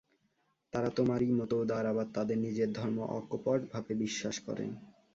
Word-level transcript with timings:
তাঁরা 0.73 0.89
তোমারই 0.89 1.29
মত 1.31 1.51
উদার, 1.55 1.83
আবার 1.85 2.07
তাঁদের 2.13 2.37
নিজের 2.37 2.69
ধর্ম 2.73 2.97
অকপটভাবে 3.17 3.93
বিশ্বাস 4.03 4.35
করেন। 4.39 4.69